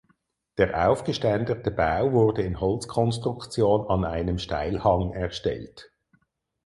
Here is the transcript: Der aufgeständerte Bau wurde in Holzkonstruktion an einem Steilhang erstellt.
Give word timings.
Der 0.57 0.89
aufgeständerte 0.89 1.69
Bau 1.69 2.11
wurde 2.11 2.41
in 2.41 2.59
Holzkonstruktion 2.59 3.87
an 3.87 4.03
einem 4.03 4.39
Steilhang 4.39 5.13
erstellt. 5.13 5.91